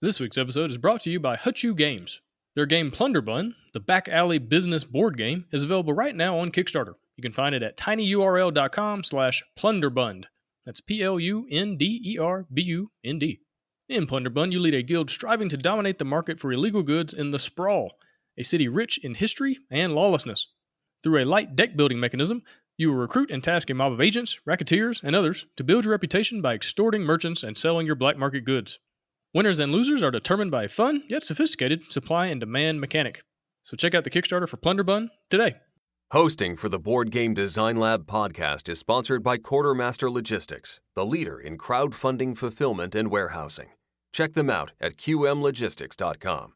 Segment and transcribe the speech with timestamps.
[0.00, 2.20] This week's episode is brought to you by Hutchu Games.
[2.54, 6.94] Their game Plunderbund, the back alley business board game, is available right now on Kickstarter.
[7.16, 10.26] You can find it at tinyurl.com slash plunderbund.
[10.64, 13.40] That's P-L-U-N-D-E-R-B-U-N-D.
[13.88, 17.32] In Plunderbund, you lead a guild striving to dominate the market for illegal goods in
[17.32, 17.98] the Sprawl,
[18.36, 20.46] a city rich in history and lawlessness.
[21.02, 22.44] Through a light deck building mechanism,
[22.76, 25.90] you will recruit and task a mob of agents, racketeers, and others to build your
[25.90, 28.78] reputation by extorting merchants and selling your black market goods.
[29.34, 33.20] Winners and losers are determined by a fun, yet sophisticated, supply and demand mechanic.
[33.62, 35.56] So check out the Kickstarter for Plunderbund today.
[36.12, 41.38] Hosting for the Board Game Design Lab podcast is sponsored by Quartermaster Logistics, the leader
[41.38, 43.68] in crowdfunding fulfillment and warehousing.
[44.14, 46.54] Check them out at qmlogistics.com.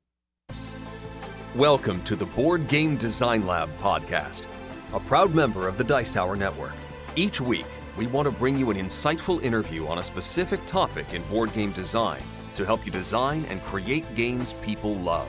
[1.54, 4.44] Welcome to the Board Game Design Lab podcast,
[4.94, 6.72] a proud member of the Dice Tower Network.
[7.16, 7.66] Each week,
[7.98, 11.72] we want to bring you an insightful interview on a specific topic in board game
[11.72, 12.22] design
[12.54, 15.28] to help you design and create games people love.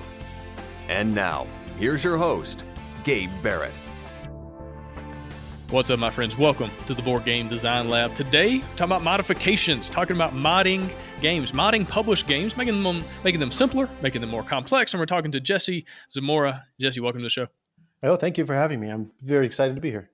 [0.90, 2.63] And now, here's your host,
[3.04, 3.80] Gabe Barrett.
[5.70, 6.38] What's up, my friends?
[6.38, 8.13] Welcome to the Board Game Design Lab.
[8.13, 13.52] Today, talking about modifications, talking about modding games, modding published games, making them making them
[13.52, 14.93] simpler, making them more complex.
[14.93, 16.65] And we're talking to Jesse Zamora.
[16.80, 17.48] Jesse, welcome to the show.
[18.04, 18.90] Oh, thank you for having me.
[18.90, 20.12] I'm very excited to be here.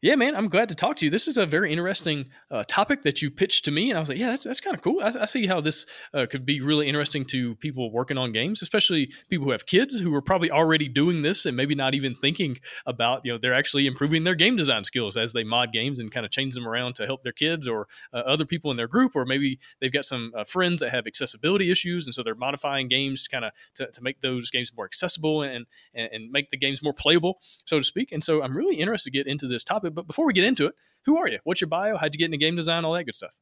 [0.00, 1.10] Yeah, man, I'm glad to talk to you.
[1.10, 4.08] This is a very interesting uh, topic that you pitched to me, and I was
[4.08, 5.00] like, yeah, that's, that's kind of cool.
[5.02, 8.62] I, I, see how this uh, could be really interesting to people working on games,
[8.62, 12.14] especially people who have kids who are probably already doing this and maybe not even
[12.14, 15.98] thinking about, you know, they're actually improving their game design skills as they mod games
[15.98, 18.76] and kind of change them around to help their kids or uh, other people in
[18.76, 22.22] their group, or maybe they've got some uh, friends that have accessibility issues, and so
[22.22, 26.08] they're modifying games to kind of to, to make those games more accessible and, and
[26.12, 28.12] and make the games more playable, so to speak.
[28.12, 30.66] And so I'm really interested to get into this topic, but before we get into
[30.66, 31.38] it, who are you?
[31.44, 31.96] What's your bio?
[31.96, 32.84] How'd you get into game design?
[32.84, 33.36] All that good stuff.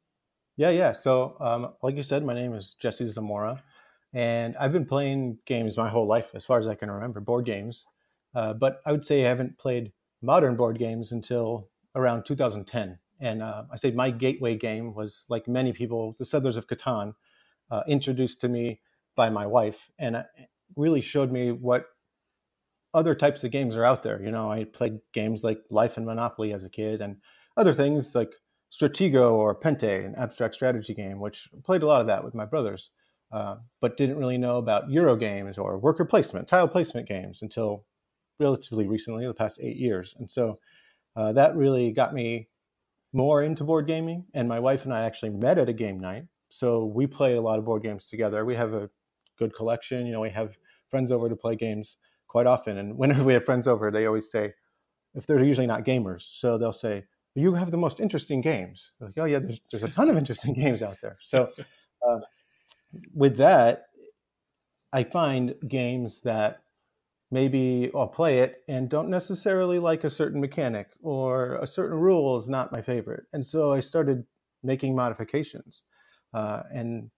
[0.57, 0.93] Yeah, yeah.
[0.93, 3.63] So, um, like you said, my name is Jesse Zamora,
[4.15, 7.45] and I've been playing games my whole life, as far as I can remember, board
[7.45, 7.87] games.
[8.35, 12.99] Uh, but I would say I haven't played modern board games until around 2010.
[13.21, 17.15] And uh, I say my gateway game was, like many people, the Settlers of Catan,
[17.71, 18.81] uh, introduced to me
[19.15, 20.23] by my wife, and uh,
[20.77, 21.87] really showed me what
[22.97, 24.23] other types of games are out there.
[24.23, 27.17] You know, I played games like Life and Monopoly as a kid, and
[27.59, 28.33] other things like
[28.73, 32.47] Stratego or Pente, an abstract strategy game, which played a lot of that with my
[32.47, 32.91] brothers,
[33.33, 37.85] uh, but didn't really know about Euro games or worker placement, tile placement games until
[38.41, 40.15] relatively recently, the past eight years.
[40.19, 40.57] And so
[41.17, 42.49] uh, that really got me
[43.13, 44.25] more into board gaming.
[44.33, 46.25] And my wife and I actually met at a game night.
[46.49, 48.45] So we play a lot of board games together.
[48.45, 48.89] We have a
[49.39, 50.07] good collection.
[50.07, 50.57] You know, we have
[50.89, 51.99] friends over to play games
[52.29, 52.79] quite often.
[52.79, 54.53] And whenever we have friends over, they always say,
[55.17, 57.05] if they're usually not gamers, so they'll say,
[57.35, 60.55] "You have the most interesting games." Like, oh yeah, there's there's a ton of interesting
[60.63, 61.17] games out there.
[61.23, 61.51] So
[62.07, 62.19] uh,
[63.15, 63.87] with that,
[64.93, 66.63] I find games that
[67.31, 72.37] maybe I'll play it and don't necessarily like a certain mechanic or a certain rule
[72.37, 74.25] is not my favorite, and so I started
[74.63, 75.83] making modifications,
[76.35, 77.11] uh, and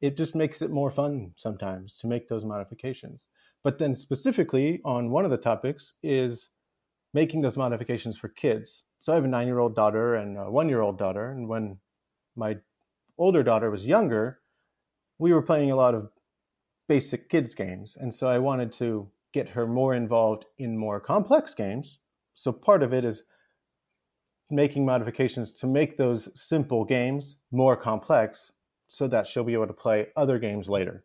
[0.00, 3.28] it just makes it more fun sometimes to make those modifications.
[3.66, 6.50] But then specifically on one of the topics is
[7.12, 8.84] making those modifications for kids.
[9.00, 11.32] So I have a nine year old daughter and a one year old daughter.
[11.32, 11.78] And when
[12.36, 12.58] my
[13.18, 14.38] older daughter was younger,
[15.18, 16.12] we were playing a lot of
[16.88, 17.96] basic kids games.
[18.00, 21.98] And so I wanted to get her more involved in more complex games.
[22.34, 23.24] So part of it is
[24.48, 28.52] making modifications to make those simple games more complex
[28.86, 31.02] so that she'll be able to play other games later.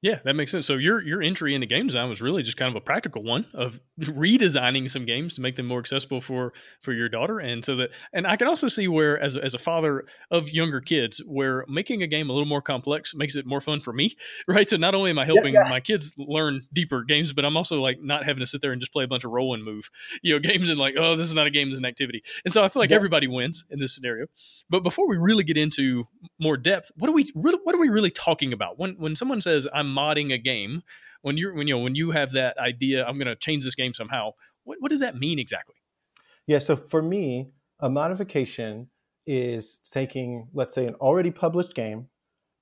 [0.00, 0.64] Yeah, that makes sense.
[0.64, 3.46] So your your entry into game design was really just kind of a practical one
[3.52, 7.74] of redesigning some games to make them more accessible for for your daughter, and so
[7.76, 11.20] that and I can also see where as a, as a father of younger kids,
[11.26, 14.16] where making a game a little more complex makes it more fun for me,
[14.48, 14.70] right?
[14.70, 15.70] So not only am I helping yeah, yeah.
[15.70, 18.80] my kids learn deeper games, but I'm also like not having to sit there and
[18.80, 19.90] just play a bunch of roll and move,
[20.22, 22.22] you know, games and like oh this is not a game, this is an activity,
[22.44, 22.96] and so I feel like yeah.
[22.96, 24.26] everybody wins in this scenario.
[24.70, 26.06] But before we really get into
[26.38, 29.40] more depth, what are we really what are we really talking about when when someone
[29.40, 30.82] says I'm modding a game,
[31.22, 33.74] when you're when you know when you have that idea, I'm going to change this
[33.74, 34.32] game somehow.
[34.64, 35.76] What what does that mean exactly?
[36.46, 38.88] Yeah, so for me, a modification
[39.26, 42.08] is taking, let's say, an already published game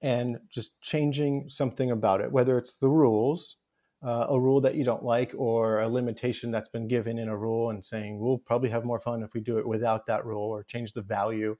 [0.02, 3.56] and just changing something about it, whether it's the rules,
[4.04, 7.36] uh, a rule that you don't like, or a limitation that's been given in a
[7.36, 10.50] rule, and saying we'll probably have more fun if we do it without that rule
[10.50, 11.56] or change the value.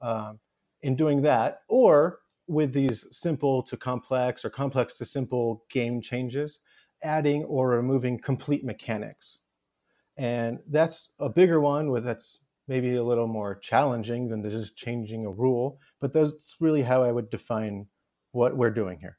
[0.00, 0.40] Um,
[0.82, 6.60] in doing that, or with these simple to complex or complex to simple game changes,
[7.02, 9.40] adding or removing complete mechanics.
[10.16, 15.24] And that's a bigger one with that's maybe a little more challenging than just changing
[15.24, 17.86] a rule, but that's really how I would define
[18.32, 19.18] what we're doing here.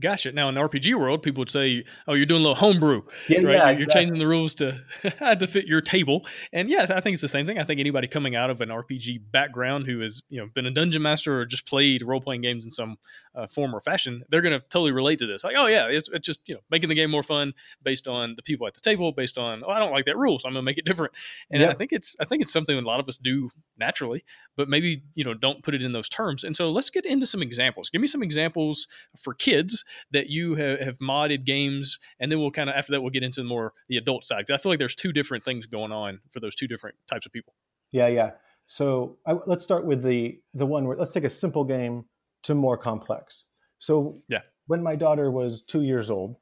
[0.00, 0.32] Gotcha.
[0.32, 3.42] Now in the RPG world, people would say, "Oh, you're doing a little homebrew, Yeah,
[3.42, 3.44] right?
[3.44, 3.86] yeah, you're, exactly.
[3.86, 4.80] changing the rules to
[5.38, 7.58] to fit your table." And yes, I think it's the same thing.
[7.58, 10.70] I think anybody coming out of an RPG background who has you know been a
[10.70, 12.96] dungeon master or just played role playing games in some
[13.34, 15.44] uh, form or fashion, they're going to totally relate to this.
[15.44, 17.52] Like, oh yeah, it's, it's just you know making the game more fun
[17.82, 20.38] based on the people at the table, based on oh I don't like that rule,
[20.38, 21.12] so I'm going to make it different.
[21.50, 24.24] And I think it's I think it's something a lot of us do naturally,
[24.56, 26.44] but maybe you know don't put it in those terms.
[26.44, 27.90] And so let's get into some examples.
[27.90, 28.86] Give me some examples
[29.18, 33.00] for kids that you have, have modded games, and then we'll kind of after that
[33.00, 34.46] we'll get into more the adult side.
[34.46, 37.26] 'Cause I feel like there's two different things going on for those two different types
[37.26, 37.54] of people.
[37.92, 38.32] Yeah, yeah.
[38.66, 42.04] So I, let's start with the the one where let's take a simple game
[42.44, 43.44] to more complex.
[43.78, 44.42] So Yeah.
[44.66, 46.36] when my daughter was two years old,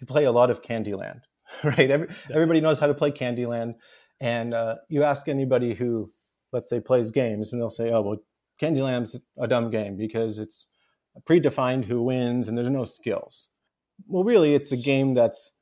[0.00, 1.20] we play a lot of Candyland,
[1.64, 1.90] right?
[1.90, 3.74] Every, everybody knows how to play Candyland,
[4.20, 6.12] and uh, you ask anybody who,
[6.52, 8.18] let's say, plays games, and they'll say, "Oh, well,
[8.60, 10.66] Candyland's a dumb game because it's
[11.24, 13.48] predefined who wins and there's no skills."
[14.06, 15.52] Well, really, it's a game that's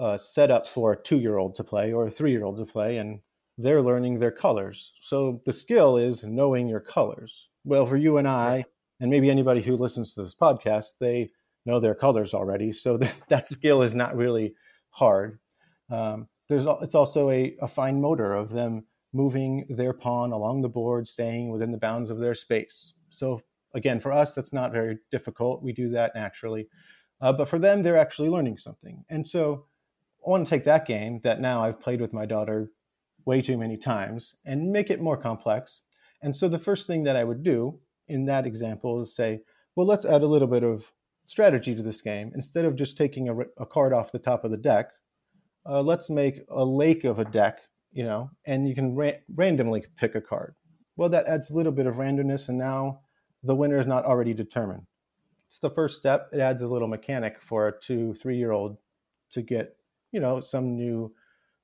[0.00, 3.20] uh, set up for a two-year-old to play or a three-year-old to play, and
[3.58, 4.92] they're learning their colors.
[5.00, 7.48] So the skill is knowing your colors.
[7.64, 8.64] Well, for you and I,
[9.00, 11.30] and maybe anybody who listens to this podcast, they
[11.66, 12.72] know their colors already.
[12.72, 14.54] So that, that skill is not really
[14.90, 15.38] hard.
[15.90, 20.68] Um, there's it's also a, a fine motor of them moving their pawn along the
[20.68, 22.94] board, staying within the bounds of their space.
[23.10, 23.40] So
[23.74, 25.62] again, for us, that's not very difficult.
[25.62, 26.68] We do that naturally.
[27.20, 29.04] Uh, but for them, they're actually learning something.
[29.08, 29.66] And so
[30.26, 32.70] I want to take that game that now I've played with my daughter
[33.24, 35.82] way too many times and make it more complex.
[36.22, 37.78] And so the first thing that I would do
[38.08, 39.40] in that example is say,
[39.76, 40.92] well, let's add a little bit of
[41.24, 42.32] strategy to this game.
[42.34, 44.90] Instead of just taking a, a card off the top of the deck,
[45.64, 47.60] uh, let's make a lake of a deck,
[47.92, 50.54] you know, and you can ra- randomly pick a card.
[50.96, 53.00] Well, that adds a little bit of randomness, and now
[53.42, 54.86] the winner is not already determined.
[55.48, 56.30] It's the first step.
[56.32, 58.78] It adds a little mechanic for a two, three year old
[59.30, 59.76] to get,
[60.12, 61.12] you know, some new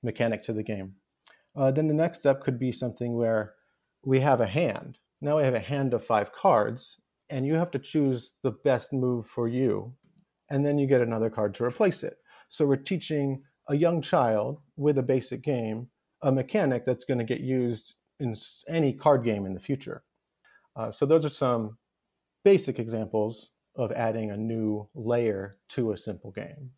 [0.02, 0.94] mechanic to the game.
[1.56, 3.54] Uh, then the next step could be something where
[4.04, 4.98] we have a hand.
[5.20, 6.98] Now we have a hand of five cards,
[7.30, 9.92] and you have to choose the best move for you.
[10.50, 12.18] And then you get another card to replace it.
[12.48, 15.88] So we're teaching a young child with a basic game
[16.22, 18.34] a mechanic that's going to get used in
[18.68, 20.02] any card game in the future.
[20.78, 21.76] Uh, so those are some
[22.44, 26.72] basic examples of adding a new layer to a simple game.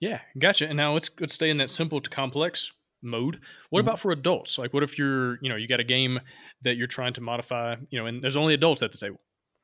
[0.00, 0.66] Yeah, gotcha.
[0.68, 2.72] And now let's let's stay in that simple to complex
[3.02, 3.40] mode.
[3.70, 3.84] What Mhm.
[3.84, 4.58] about for adults?
[4.58, 6.20] Like, what if you're you know you got a game
[6.62, 9.20] that you're trying to modify, you know, and there's only adults at the table.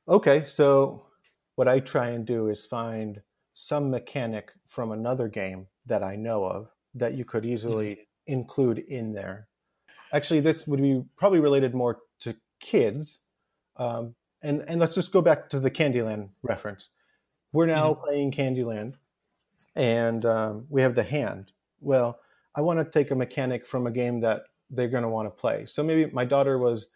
[0.09, 1.07] Okay, so
[1.57, 3.23] what I try and do is find
[3.55, 9.13] some mechanic from another game that I know of that you could easily include in
[9.13, 9.49] there.
[10.13, 13.23] Actually, this would be probably related more to kids.
[13.77, 16.91] Um, and, and let's just go back to the Candyland reference.
[17.53, 18.95] We're now playing Candyland
[19.77, 21.53] and um, we have the hand.
[21.81, 22.19] Well,
[22.55, 25.31] I want to take a mechanic from a game that they're going to want to
[25.31, 25.67] play.
[25.67, 26.87] So maybe my daughter was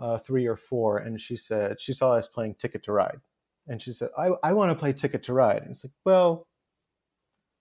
[0.00, 3.20] uh, three or four, and she said she saw us playing Ticket to Ride,
[3.66, 6.46] and she said, "I, I want to play Ticket to Ride." And it's like, well,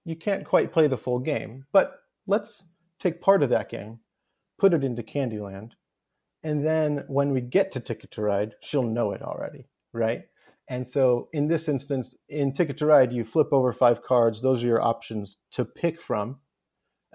[0.05, 2.63] you can't quite play the full game, but let's
[2.99, 3.99] take part of that game,
[4.59, 5.71] put it into Candyland,
[6.43, 10.23] and then when we get to Ticket to Ride, she'll know it already, right?
[10.69, 14.41] And so in this instance, in Ticket to Ride, you flip over five cards.
[14.41, 16.39] Those are your options to pick from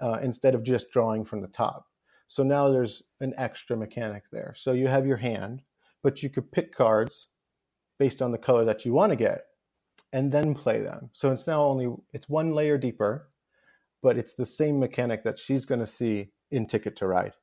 [0.01, 1.85] uh, instead of just drawing from the top.
[2.27, 4.53] So now there's an extra mechanic there.
[4.57, 5.61] So you have your hand,
[6.03, 7.29] but you could pick cards
[7.97, 9.45] based on the color that you want to get
[10.11, 11.09] and then play them.
[11.13, 13.29] So it's now only it's one layer deeper,
[14.03, 17.33] but it's the same mechanic that she's going to see in Ticket to Ride.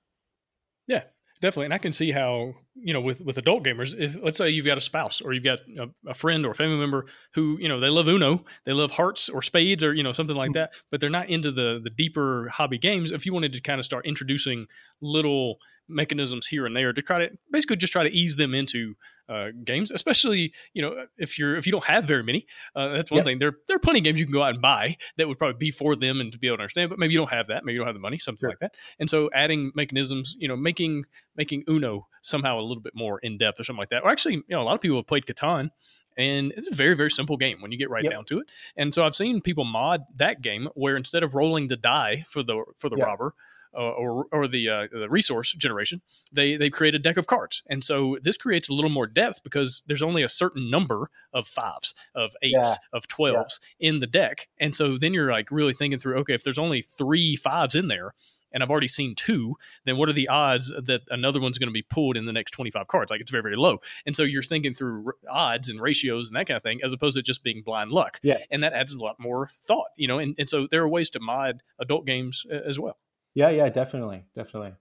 [0.87, 1.05] Yeah,
[1.43, 1.67] definitely.
[1.67, 4.65] And I can see how, you know, with, with adult gamers, if let's say you've
[4.65, 7.69] got a spouse or you've got a, a friend or a family member who, you
[7.69, 10.61] know, they love Uno, they love hearts or spades or, you know, something like mm-hmm.
[10.61, 13.11] that, but they're not into the the deeper hobby games.
[13.11, 14.67] If you wanted to kind of start introducing
[15.03, 15.59] little
[15.89, 18.95] mechanisms here and there to try to basically just try to ease them into
[19.33, 22.47] uh, games, especially you know if you're if you don't have very many,
[22.77, 23.25] uh, that's one Yep.
[23.27, 23.39] thing.
[23.39, 25.59] There there are plenty of games you can go out and buy that would probably
[25.59, 27.65] be for them and to be able to understand, but maybe you don't have that,
[27.65, 28.51] maybe you don't have the money, something Sure.
[28.51, 28.75] like that.
[28.99, 31.05] And so adding mechanisms, you know, making
[31.37, 34.03] making Uno somehow a little bit more in depth or something like that.
[34.05, 35.71] Or actually, you know, a lot of people have played Catan.
[36.19, 38.13] And it's a very, very simple game when you get right Yep.
[38.13, 38.47] down to it.
[38.77, 42.43] And so I've seen people mod that game where instead of rolling the die for
[42.43, 43.05] the for the Yeah.
[43.05, 43.35] robber,
[43.75, 46.03] or or the uh, the resource generation,
[46.33, 49.43] they they create a deck of cards, and so this creates a little more depth
[49.43, 52.75] because there's only a certain number of fives, of eights, Yeah.
[52.93, 56.45] of twelves in the deck, and so then you're like really thinking through, okay, if
[56.45, 58.15] there's only three fives in there,
[58.53, 61.73] and I've already seen two, then what are the odds that another one's going to
[61.73, 63.11] be pulled in the next 25 cards?
[63.11, 63.79] Like it's very, very low.
[64.05, 66.93] And so you're thinking through r- odds and ratios and that kind of thing, as
[66.93, 68.21] opposed to just being blind luck.
[68.23, 68.39] Yeah.
[68.51, 71.09] And that adds a lot more thought, you know, and, and so there are ways
[71.11, 72.99] to mod adult games uh, as well.
[73.35, 74.73] Yeah, yeah, definitely, definitely.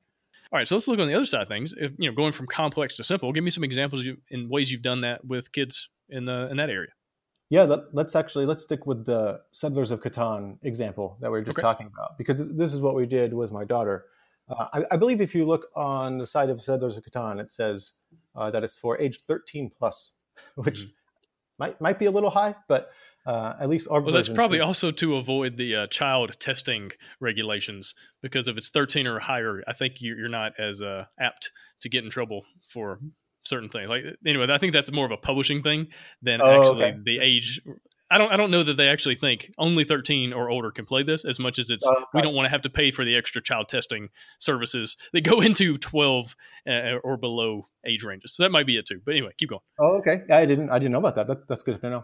[0.51, 1.73] All right, so let's look on the other side of things.
[1.77, 4.71] If you know, going from complex to simple, give me some examples you, in ways
[4.71, 6.89] you've done that with kids in the in that area.
[7.49, 11.43] Yeah, let, us actually let's stick with the Settlers of Catan example that we were
[11.43, 11.61] just okay.
[11.61, 14.05] talking about because this is what we did with my daughter.
[14.49, 17.51] Uh, I, I, believe if you look on the side of Settlers of Catan, it
[17.51, 17.91] says
[18.35, 20.13] uh, that it's for age 13 plus,
[20.55, 20.91] which mm-hmm.
[21.59, 22.91] might might be a little high, but
[23.25, 27.93] uh, at least our well, that's probably also to avoid the uh, child testing regulations
[28.21, 31.51] because if it's 13 or higher, I think you're not as uh, apt
[31.81, 32.99] to get in trouble for
[33.43, 33.89] certain things.
[33.89, 35.87] Like anyway, I think that's more of a publishing thing
[36.21, 36.97] than oh, actually okay.
[37.03, 37.61] the age.
[38.09, 38.33] I don't.
[38.33, 41.39] I don't know that they actually think only 13 or older can play this as
[41.39, 41.85] much as it's.
[41.87, 44.09] Oh, we don't want to have to pay for the extra child testing
[44.39, 46.35] services that go into 12
[46.67, 46.71] uh,
[47.03, 48.35] or below age ranges.
[48.35, 48.99] So that might be it too.
[49.05, 49.61] But anyway, keep going.
[49.79, 50.23] Oh, okay.
[50.29, 50.71] I didn't.
[50.71, 51.27] I didn't know about that.
[51.27, 52.03] that that's good to know.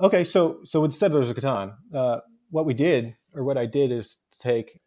[0.00, 3.92] Okay, so so with Settlers of Catan, uh, what we did, or what I did,
[3.92, 4.80] is take.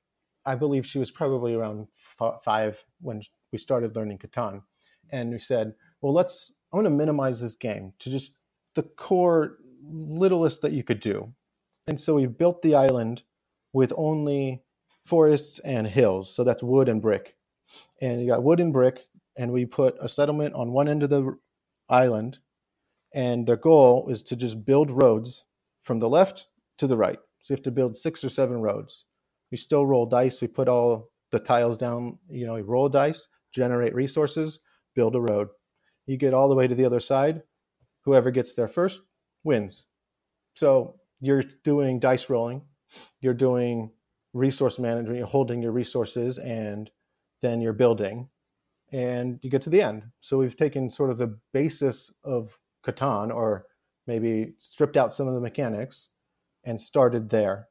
[0.46, 1.88] I believe she was probably around
[2.20, 4.63] f- five when we started learning Catan,
[5.12, 6.51] and we said, "Well, let's.
[6.72, 8.38] I'm going to minimize this game to just
[8.74, 11.32] the core littlest that you could do."
[11.88, 13.22] And so we built the island
[13.72, 14.63] with only
[15.05, 16.34] forests and hills.
[16.34, 17.38] So that's wood and brick,
[18.01, 19.05] and you got wood and brick,
[19.38, 21.38] and we put a settlement on one end of the
[21.88, 22.39] island
[23.13, 25.46] and their goal is to just build roads
[25.84, 27.20] from the left to the right.
[27.41, 29.05] So you have to build six or seven roads.
[29.51, 30.41] We still roll dice.
[30.41, 32.17] We put all the tiles down.
[32.29, 34.60] You know, you roll dice, generate resources,
[34.96, 35.50] build a road.
[36.05, 37.43] You get all the way to the other side.
[38.05, 39.01] Whoever gets there first
[39.43, 39.86] wins.
[40.55, 42.62] So you're doing dice rolling.
[43.22, 43.91] You're doing
[44.34, 45.17] resource management.
[45.17, 46.89] You're holding your resources, and
[47.41, 48.29] then you're building,
[48.91, 50.03] and you get to the end.
[50.20, 53.65] So we've taken sort of the basis of Catan or
[54.07, 56.09] maybe stripped out some of the mechanics
[56.65, 57.67] and started there.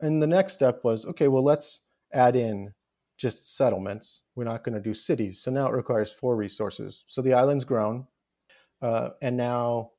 [0.00, 1.80] And the next step was okay, well, let's
[2.12, 2.72] add in
[3.18, 4.22] just settlements.
[4.34, 5.42] We're not going to do cities.
[5.42, 7.04] So now it requires four resources.
[7.06, 8.06] So the island's grown.
[8.82, 9.92] Uh, and now,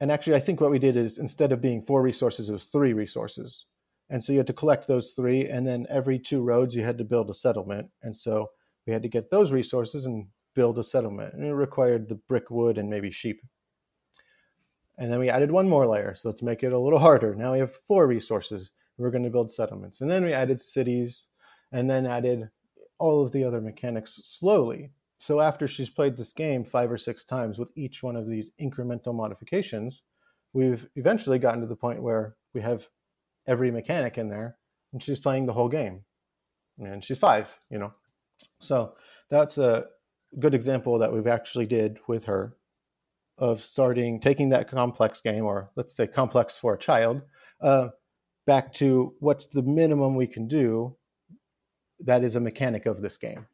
[0.00, 2.66] and actually, I think what we did is instead of being four resources, it was
[2.66, 3.66] three resources.
[4.10, 5.48] And so you had to collect those three.
[5.48, 7.88] And then every two roads, you had to build a settlement.
[8.02, 8.48] And so
[8.86, 11.34] we had to get those resources and build a settlement.
[11.34, 13.40] And it required the brick wood and maybe sheep.
[15.02, 16.14] And then we added one more layer.
[16.14, 17.34] So let's make it a little harder.
[17.34, 18.70] Now we have four resources.
[18.98, 20.00] We're going to build settlements.
[20.00, 21.28] And then we added cities
[21.72, 22.48] and then added
[23.00, 24.92] all of the other mechanics slowly.
[25.18, 28.52] So after she's played this game five or six times with each one of these
[28.60, 30.04] incremental modifications,
[30.52, 32.86] we've eventually gotten to the point where we have
[33.48, 34.56] every mechanic in there
[34.92, 36.04] and she's playing the whole game.
[36.78, 37.92] And she's five, you know.
[38.60, 38.94] So
[39.30, 39.86] that's a
[40.38, 42.56] good example that we've actually did with her
[43.38, 47.22] of starting taking that complex game, or let's say complex for a child,
[47.60, 47.88] uh,
[48.46, 50.96] back to what's the minimum we can do
[52.00, 53.46] that is a mechanic of this game.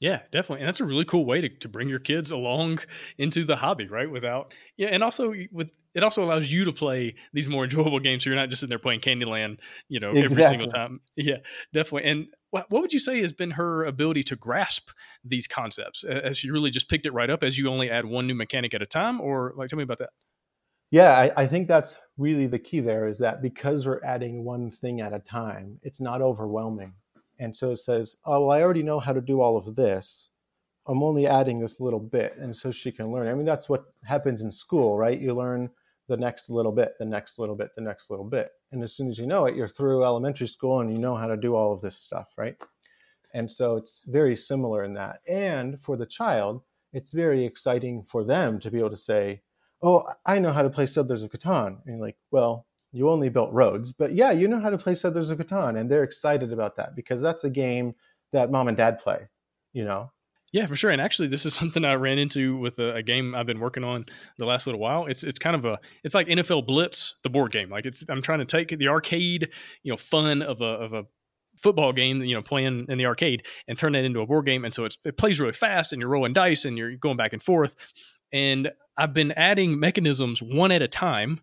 [0.00, 0.60] Yeah, definitely.
[0.60, 2.80] And that's a really cool way to, to bring your kids along
[3.18, 4.10] into the hobby, right?
[4.10, 4.88] Without, yeah.
[4.88, 8.24] And also with, it also allows you to play these more enjoyable games.
[8.24, 9.58] So you're not just sitting there playing Candyland,
[9.88, 10.24] you know, exactly.
[10.24, 11.00] every single time.
[11.16, 11.36] Yeah,
[11.72, 12.10] definitely.
[12.10, 14.90] And what, what would you say has been her ability to grasp
[15.24, 16.04] these concepts?
[16.04, 18.74] as she really just picked it right up as you only add one new mechanic
[18.74, 19.20] at a time?
[19.20, 20.10] Or like, tell me about that.
[20.90, 24.70] Yeah, I, I think that's really the key there is that because we're adding one
[24.70, 26.92] thing at a time, it's not overwhelming.
[27.38, 30.28] And so it says, oh, well, I already know how to do all of this.
[30.86, 32.36] I'm only adding this little bit.
[32.36, 33.28] And so she can learn.
[33.28, 35.18] I mean, that's what happens in school, right?
[35.18, 35.70] You learn
[36.12, 38.50] the next little bit, the next little bit, the next little bit.
[38.70, 41.26] And as soon as you know it, you're through elementary school and you know how
[41.26, 42.54] to do all of this stuff, right?
[43.32, 45.20] And so it's very similar in that.
[45.26, 46.60] And for the child,
[46.92, 49.40] it's very exciting for them to be able to say,
[49.82, 51.78] Oh, I know how to play Settlers of Catan.
[51.86, 55.30] And like, well, you only built roads, but yeah, you know how to play Settlers
[55.30, 55.80] of Catan.
[55.80, 57.94] And they're excited about that because that's a game
[58.32, 59.28] that mom and dad play,
[59.72, 60.12] you know?
[60.52, 60.90] Yeah, for sure.
[60.90, 63.84] And actually, this is something I ran into with a, a, game I've been working
[63.84, 64.06] on
[64.38, 65.06] the last little while.
[65.06, 67.70] It's it's kind of a it's like NFL Blitz, the board game.
[67.70, 69.48] Like it's I'm trying to take the arcade,
[69.82, 71.06] you know, fun of a of a
[71.58, 74.64] football game, you know, playing in the arcade, and turn that into a board game.
[74.64, 77.42] And so it plays really fast, and you're rolling dice, and you're going back and
[77.42, 77.74] forth.
[78.32, 81.40] And I've been adding mechanisms one at a time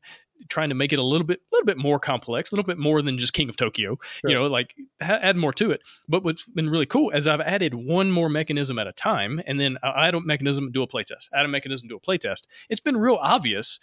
[0.48, 2.78] trying to make it a little bit, a little bit more complex, a little bit
[2.78, 3.98] more than just King of Tokyo.
[4.22, 4.32] Sure.
[4.32, 5.82] You know, like ha- add more to it.
[6.08, 9.60] But what's been really cool is I've added one more mechanism at a time, and
[9.60, 11.30] then I add a mechanism, do a playtest.
[11.34, 12.48] Add a mechanism, do a playtest.
[12.70, 13.80] It's been real obvious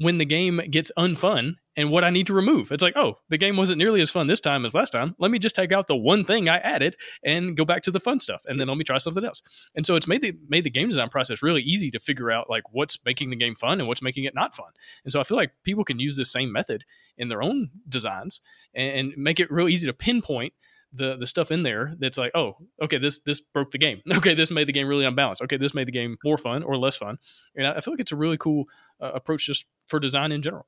[0.00, 2.72] when the game gets unfun and what I need to remove.
[2.72, 5.14] It's like, oh, the game wasn't nearly as fun this time as last time.
[5.18, 8.00] Let me just take out the one thing I added and go back to the
[8.00, 9.42] fun stuff, and then let me try something else.
[9.74, 12.48] And so it's made the made the game design process really easy to figure out
[12.48, 14.70] like what's making the game fun and what's making it not fun.
[15.04, 16.84] And so I feel like people can use this same method
[17.18, 18.40] in their own designs
[18.74, 20.54] and, make it real easy to pinpoint
[20.92, 24.00] the the stuff in there that's like, oh, okay, this this broke the game.
[24.16, 25.42] Okay, this made the game really unbalanced.
[25.42, 27.18] Okay, this made the game more fun or less fun.
[27.54, 28.64] And I feel like it's a really cool
[29.00, 30.66] uh, approach just for design in general.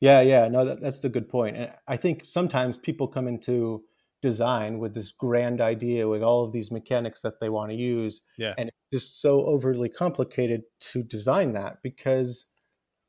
[0.00, 1.56] Yeah, yeah, no, that, that's the good point.
[1.56, 3.84] And I think sometimes people come into
[4.20, 8.22] design with this grand idea with all of these mechanics that they want to use.
[8.38, 8.54] Yeah.
[8.56, 10.62] And it's just so overly complicated
[10.92, 12.46] to design that because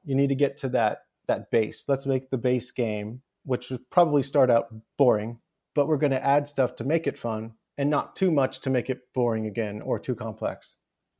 [0.03, 1.85] you need to get to that that base.
[1.87, 4.67] Let's make the base game, which would probably start out
[4.97, 5.39] boring,
[5.73, 8.69] but we're going to add stuff to make it fun and not too much to
[8.69, 10.77] make it boring again or too complex.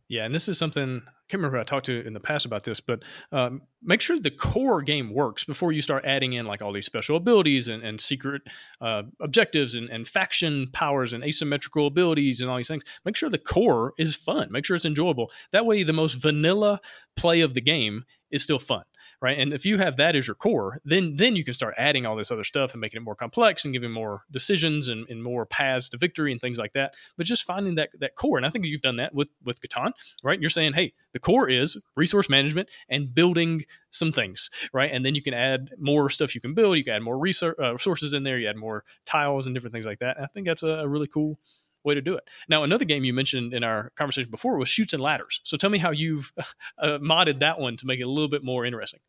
[0.08, 2.66] Yeah, and this is something can't remember who I talked to in the past about
[2.66, 3.02] this, but
[3.32, 6.86] um, make sure the core game works before you start adding in like all these
[6.86, 8.44] special abilities and, and secret
[8.80, 12.84] uh, objectives and, and, faction powers and asymmetrical abilities and all these things.
[13.06, 14.52] Make sure the core is fun.
[14.52, 15.32] Make sure it's enjoyable.
[15.52, 16.80] That way, the most vanilla
[17.16, 18.84] play of the game is still fun
[19.26, 19.40] right?
[19.40, 22.16] And if you have that as your core, then then you can start adding all
[22.16, 25.48] this other stuff and making it more complex and giving more decisions and, and more
[25.48, 26.94] paths to victory and things like that.
[27.18, 29.94] But just finding that that core, and I think you've done that with with Catan,
[30.24, 30.40] right?
[30.40, 34.92] You're saying, hey, the core is resource management and building some things, right?
[34.94, 36.78] And then you can add more stuff you can build.
[36.78, 38.38] You can add more resource, uh, resources in there.
[38.38, 40.18] You add more tiles and different things like that.
[40.18, 41.40] And I think that's a, a really cool
[41.86, 42.24] way to do it.
[42.50, 45.40] Now, another game you mentioned in our conversation before was Chutes and Ladders.
[45.44, 46.34] So tell me how you've
[46.78, 49.00] uh, modded that one to make it a little bit more interesting.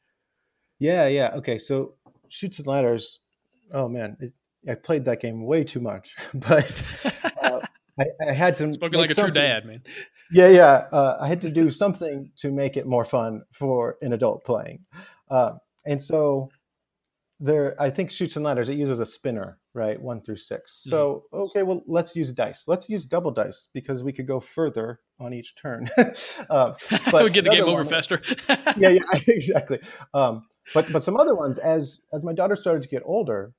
[0.78, 1.30] Yeah, yeah.
[1.34, 1.94] Okay, so
[2.28, 3.20] Chutes and Ladders.
[3.72, 4.32] Oh man, it,
[4.68, 6.82] I played that game way too much, but
[7.42, 7.60] uh,
[7.98, 8.72] I, I, had to.
[8.72, 9.82] Spoken like a true dad, man.
[10.30, 10.86] Yeah, yeah.
[10.92, 14.80] Uh, I had to do something to make it more fun for an adult playing,
[15.30, 15.52] uh,
[15.86, 16.50] and so
[17.40, 17.80] there.
[17.80, 18.68] I think Chutes and Ladders.
[18.68, 20.00] It uses a spinner, right?
[20.00, 20.90] One through 6 mm-hmm.
[20.90, 22.64] So okay, well, let's use dice.
[22.66, 25.88] Let's use double dice because we could go further on each turn.
[26.50, 26.72] uh,
[27.10, 28.20] but we get the game over one, faster.
[28.76, 29.78] yeah, yeah, exactly.
[30.12, 33.52] Um, but but some other ones as as my daughter started to get older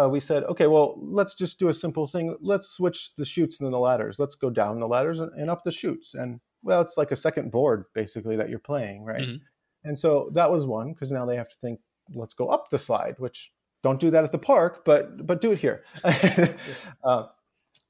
[0.00, 2.36] uh, we said okay well let's just do a simple thing.
[2.40, 4.18] Let's switch the chutes and then the ladders.
[4.18, 6.14] Let's go down the ladders and, and up the chutes.
[6.14, 9.22] And well it's like a second board basically that you're playing right?
[9.22, 9.88] Mm-hmm.
[9.88, 11.80] and so that was one because now they have to think
[12.14, 15.52] let's go up the slide which don't do that at the park but but do
[15.52, 15.84] it here.
[17.04, 17.26] Uh,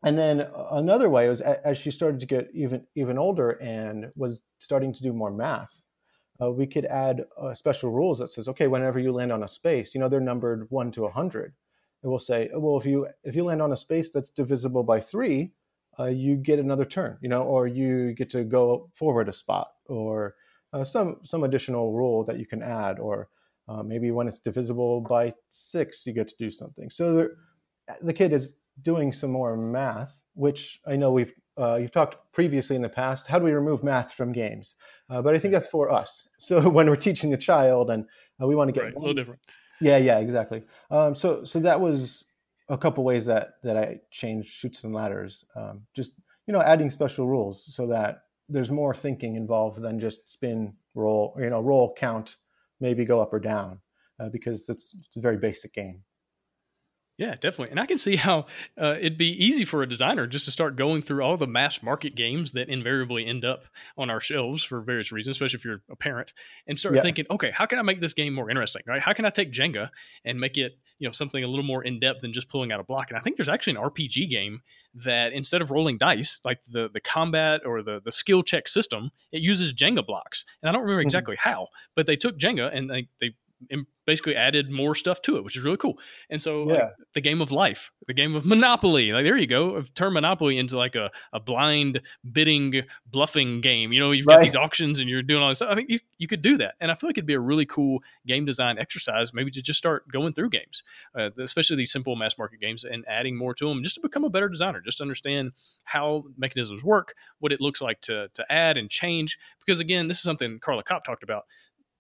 [0.05, 4.43] and then another way was as she started to get even even older and was
[4.59, 5.83] starting to do more math
[6.41, 9.49] uh, we could add uh, special rules that says, okay, whenever you land on a
[9.49, 11.55] space, you know, they're numbered one to a hundred.
[12.03, 15.01] It will say, well, if you if you land on a space that's divisible by
[15.01, 15.53] three,
[15.99, 19.69] uh, you get another turn, you know, or you get to go forward a spot,
[19.87, 20.35] or
[20.73, 23.29] uh, some some additional rule that you can add, or
[23.69, 26.91] uh, maybe when it's divisible by six, you get to do something.
[26.91, 27.29] So
[28.03, 32.77] the kid is doing some more math, which I know we've uh, you've talked previously
[32.77, 33.27] in the past.
[33.27, 34.77] How do we remove math from games?
[35.09, 36.29] Uh, but I think that's for us.
[36.39, 38.05] So when we're teaching a child and
[38.41, 39.41] uh, we want to get right, a little different.
[39.81, 40.63] Yeah, yeah, exactly.
[40.91, 42.25] Um, so so that was
[42.69, 45.45] a couple ways that that I changed chutes and ladders.
[45.55, 46.13] Um, just
[46.47, 51.37] you know, adding special rules so that there's more thinking involved than just spin, roll,
[51.39, 52.37] you know, roll, count,
[52.81, 53.81] maybe go up or down,
[54.21, 56.01] uh, because it's, it's a very basic game.
[57.19, 57.71] Yeah, definitely.
[57.71, 58.45] And I can see how
[58.81, 61.83] uh, it'd be easy for a designer just to start going through all the mass
[61.83, 63.65] market games that invariably end up
[63.97, 66.35] on our shelves for various reasons, especially if you're a parent,
[66.67, 67.01] and start yeah.
[67.01, 68.83] thinking, okay, how can I make this game more interesting?
[68.87, 69.01] Right?
[69.01, 69.91] How can I take Jenga
[70.27, 72.81] and make it, you know, something a little more in depth than just pulling out
[72.81, 73.11] a block?
[73.11, 74.61] And I think there's actually an RPG game
[74.95, 79.11] that instead of rolling dice, like the the combat or the the skill check system,
[79.33, 80.45] it uses Jenga blocks.
[80.63, 81.07] And I don't remember mm-hmm.
[81.07, 81.49] exactly mm-hmm.
[81.49, 83.35] how, but they took Jenga and they they
[84.07, 85.99] basically added more stuff to it, which is really cool.
[86.31, 86.83] And so yeah.
[86.83, 90.59] like, the game of life, the game of Monopoly, like there you go, turn Monopoly
[90.59, 92.01] into like a, a blind
[92.33, 93.93] bidding bluffing game.
[93.93, 95.71] You know, you've got these auctions and you're doing all this stuff.
[95.71, 96.75] I think you, you could do that.
[96.81, 99.79] And I feel like it'd be a really cool game design exercise, maybe to just
[99.79, 100.85] start going through games,
[101.19, 104.25] uh, especially these simple mass market games and adding more to them just to become
[104.25, 105.51] a better designer, just understand
[105.85, 109.37] how mechanisms work, what it looks like to, to add and change.
[109.59, 111.47] Because again, this is something Carla Kopp talked about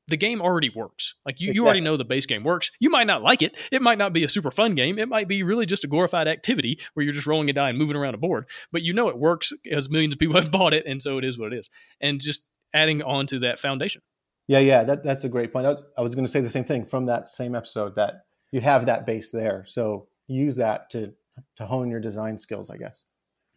[0.09, 1.14] the game already works.
[1.25, 1.55] Like you, exactly.
[1.55, 2.71] you already know the base game works.
[2.79, 3.59] You might not like it.
[3.73, 4.99] It might not be a super fun game.
[4.99, 7.79] It might be really just a glorified activity where you're just rolling a die and
[7.79, 8.49] moving around a board.
[8.71, 11.25] But you know it works as millions of people have bought it, and so it
[11.25, 11.69] is what it is.
[12.01, 14.03] And just adding on to that foundation.
[14.49, 15.66] Yeah, yeah, that, that's a great point.
[15.66, 18.27] I Was, I was going to say the same thing from that same episode that
[18.53, 19.64] you have that base there.
[19.66, 21.12] So use that to
[21.57, 23.05] to hone your design skills, I guess.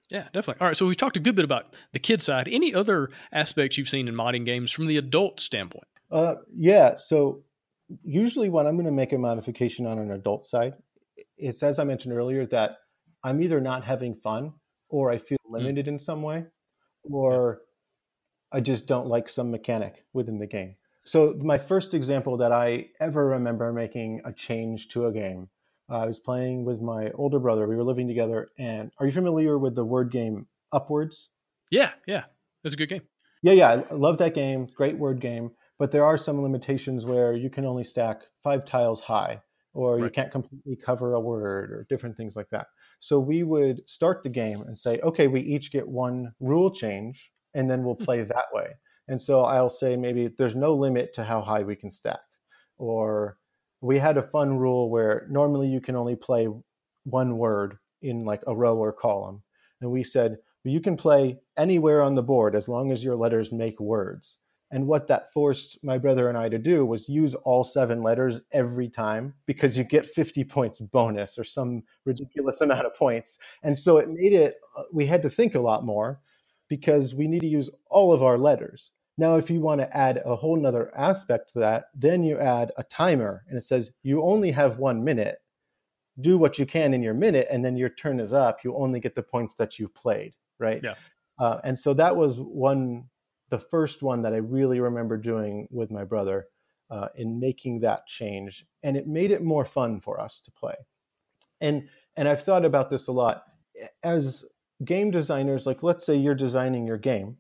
[0.10, 0.60] Yeah, definitely.
[0.60, 2.50] All right, so we've talked a good bit about the kid side.
[2.52, 5.86] Any other aspects you've seen in modding games from the adult standpoint?
[6.12, 6.95] Uh, yeah.
[6.98, 7.43] So
[8.04, 10.74] usually when I'm going to make a modification on an adult side,
[11.38, 12.78] it's as I mentioned earlier that
[13.24, 14.54] I'm either not having fun
[14.89, 15.60] or I feel mm.
[15.60, 15.89] limited mm.
[15.89, 16.45] in some way,
[17.04, 17.62] or
[18.52, 20.76] I just don't like some mechanic within the game.
[21.06, 25.50] So my first example that I ever remember making a change to a game,
[25.89, 27.67] uh, I was playing with my older brother.
[27.67, 31.30] We were living together, and are you familiar with the word game Upwords?
[31.72, 32.26] Yeah, yeah,
[32.63, 33.02] it's a good game.
[33.41, 34.67] Yeah, yeah, I love that game.
[34.76, 39.00] Great word game, but there are some limitations where you can only stack five tiles
[39.00, 39.42] high,
[39.74, 40.04] or right.
[40.04, 42.68] you can't completely cover a word, or different things like that.
[43.00, 47.32] So we would start the game and say, okay, we each get one rule change,
[47.54, 48.04] and then we'll hmm.
[48.04, 48.68] play that way.
[49.08, 52.20] And so I'll say maybe there's no limit to how high we can stack.
[52.78, 53.38] Or
[53.82, 56.48] we had a fun rule where normally you can only play
[57.06, 59.42] one word in like a row or column.
[59.82, 63.15] And we said, well, you can play anywhere on the board as long as your
[63.15, 64.38] letters make words.
[64.71, 68.41] And what that forced my brother and I to do was use all seven letters
[68.51, 73.39] every time because you get 50 points bonus or some ridiculous amount of points.
[73.63, 76.19] And so it made it, uh, we had to think a lot more
[76.67, 78.91] because we need to use all of our letters.
[79.17, 82.71] Now, if you want to add a whole nother aspect to that, then you add
[82.77, 85.39] a timer and it says you only have one minute.
[86.21, 88.63] Do what you can in your minute, and then your turn is up.
[88.63, 90.82] You only get the points that you've played, right?
[90.84, 90.95] Yeah.
[91.39, 93.05] Uh, and so that was one
[93.50, 96.48] the first one that I really remember doing with my brother
[96.90, 100.76] uh, in making that change, and it made it more fun for us to play.
[101.62, 103.44] And and I've thought about this a lot
[104.04, 104.46] as
[104.84, 105.66] game designers.
[105.66, 107.38] Like, let's say you're designing your game,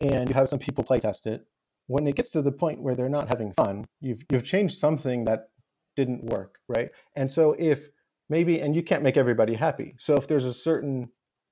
[0.00, 1.46] and you have some people play test it.
[1.86, 5.24] When it gets to the point where they're not having fun, you've you've changed something
[5.24, 5.50] that
[5.96, 6.90] didn't work, right?
[7.16, 7.88] And so if
[8.28, 9.94] maybe and you can't make everybody happy.
[9.98, 11.10] So if there's a certain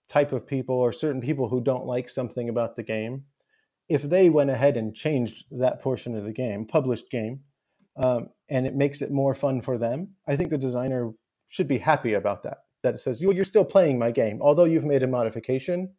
[0.09, 3.25] type of people or certain people who don't like something about the game,
[3.89, 7.41] if they went ahead and changed that portion of the game, published game,
[7.97, 11.13] um, and it makes it more fun for them, I think the designer
[11.49, 12.59] should be happy about that.
[12.83, 14.41] That it says, you're still playing my game.
[14.43, 15.93] Although you've made a modification,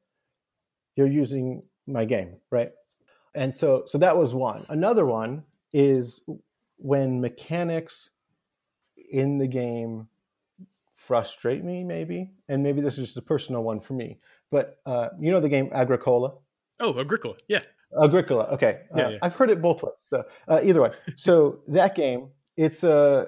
[0.95, 2.71] you're using my game, right?
[3.35, 4.65] And so, so that was one.
[4.69, 6.23] Another one is
[6.77, 8.11] when mechanics
[9.11, 10.07] in the game
[10.93, 14.19] frustrate me, maybe, and maybe this is just a personal one for me.
[14.51, 16.33] But uh, you know the game Agricola.
[16.79, 17.61] Oh, Agricola, yeah.
[18.01, 18.45] Agricola.
[18.53, 19.17] Okay, uh, yeah.
[19.21, 19.93] I've heard it both ways.
[19.97, 23.27] So uh, either way, so that game, it's a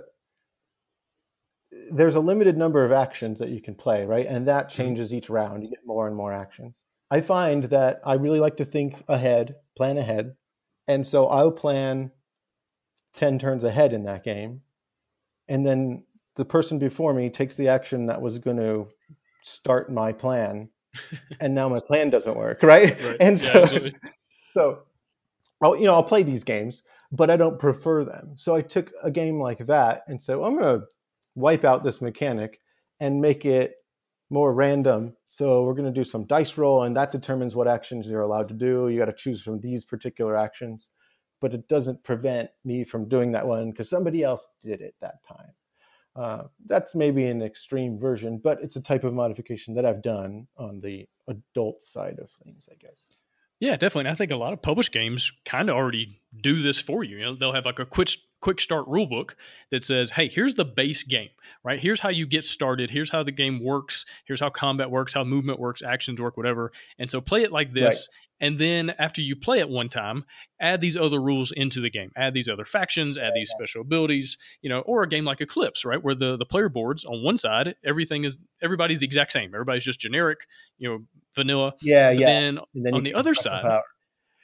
[1.91, 4.25] there's a limited number of actions that you can play, right?
[4.25, 4.77] And that mm-hmm.
[4.83, 5.63] changes each round.
[5.63, 6.83] You get more and more actions.
[7.11, 10.35] I find that I really like to think ahead, plan ahead,
[10.87, 12.11] and so I'll plan
[13.13, 14.61] ten turns ahead in that game,
[15.47, 16.03] and then
[16.35, 18.87] the person before me takes the action that was going to
[19.41, 20.69] start my plan
[21.39, 23.17] and now my plan doesn't work right, right.
[23.19, 23.89] and so yeah,
[24.53, 24.83] so
[25.61, 28.33] I'll, you know, I'll play these games, but I don't prefer them.
[28.35, 30.85] So I took a game like that and said, well, I'm going to
[31.35, 32.59] wipe out this mechanic
[32.99, 33.75] and make it
[34.29, 35.15] more random.
[35.25, 38.47] So we're going to do some dice roll, and that determines what actions you're allowed
[38.49, 38.89] to do.
[38.89, 40.89] You got to choose from these particular actions,
[41.41, 45.23] but it doesn't prevent me from doing that one because somebody else did it that
[45.23, 45.51] time.
[46.15, 50.47] Uh, that's maybe an extreme version, but it's a type of modification that I've done
[50.57, 53.18] on the adult side of things, I guess.
[53.59, 54.01] Yeah, definitely.
[54.01, 57.17] And I think a lot of published games kind of already do this for you.
[57.17, 58.09] You know, they'll have like a quick
[58.41, 59.35] quick start rule book
[59.71, 61.29] that says, "Hey, here's the base game,
[61.63, 61.79] right?
[61.79, 62.91] Here's how you get started.
[62.91, 64.05] Here's how the game works.
[64.25, 67.73] Here's how combat works, how movement works, actions work, whatever." And so play it like
[67.73, 68.09] this,
[68.41, 70.25] and then after you play it one time
[70.61, 74.37] add these other rules into the game add these other factions add these special abilities
[74.61, 77.37] you know or a game like eclipse right where the the player boards on one
[77.37, 80.39] side everything is everybody's the exact same everybody's just generic
[80.77, 80.99] you know
[81.35, 83.81] vanilla yeah yeah then, then on the other side